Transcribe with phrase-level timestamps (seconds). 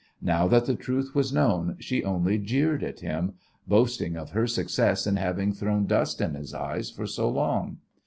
[0.23, 3.33] Now that the truth was known she only jeered at him,
[3.67, 7.77] boasting of her success in having thrown dust in his eyes for so long.